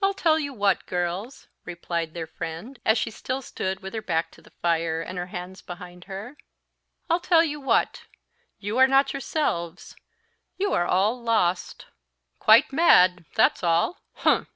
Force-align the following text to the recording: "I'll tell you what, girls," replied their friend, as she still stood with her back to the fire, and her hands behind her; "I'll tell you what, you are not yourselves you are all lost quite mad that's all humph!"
"I'll 0.00 0.14
tell 0.14 0.38
you 0.38 0.52
what, 0.54 0.86
girls," 0.86 1.48
replied 1.64 2.14
their 2.14 2.28
friend, 2.28 2.78
as 2.84 2.96
she 2.96 3.10
still 3.10 3.42
stood 3.42 3.80
with 3.80 3.92
her 3.92 4.00
back 4.00 4.30
to 4.30 4.40
the 4.40 4.52
fire, 4.62 5.00
and 5.00 5.18
her 5.18 5.26
hands 5.34 5.62
behind 5.62 6.04
her; 6.04 6.38
"I'll 7.10 7.18
tell 7.18 7.42
you 7.42 7.58
what, 7.60 8.02
you 8.60 8.78
are 8.78 8.86
not 8.86 9.12
yourselves 9.12 9.96
you 10.58 10.72
are 10.74 10.86
all 10.86 11.20
lost 11.20 11.86
quite 12.38 12.72
mad 12.72 13.24
that's 13.34 13.64
all 13.64 14.00
humph!" 14.18 14.46